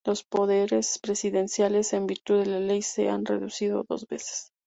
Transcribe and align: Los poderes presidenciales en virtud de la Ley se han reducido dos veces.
Los 0.03 0.23
poderes 0.23 0.97
presidenciales 0.97 1.93
en 1.93 2.07
virtud 2.07 2.39
de 2.39 2.47
la 2.47 2.59
Ley 2.59 2.81
se 2.81 3.07
han 3.07 3.23
reducido 3.23 3.85
dos 3.87 4.07
veces. 4.07 4.51